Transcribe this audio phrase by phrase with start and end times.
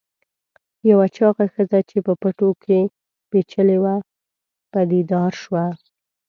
[0.89, 2.79] یوه چاغه ښځه چې په پټو کې
[3.31, 3.95] پیچلې وه
[4.71, 5.65] پدیدار شوه.